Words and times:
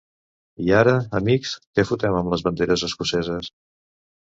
I 0.67 0.71
ara, 0.77 0.95
amics, 1.19 1.51
què 1.79 1.87
fotem 1.91 2.19
amb 2.23 2.33
les 2.35 2.47
banderes 2.49 2.87
escoceses? 2.91 3.55